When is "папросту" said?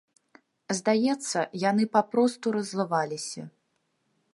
1.99-2.47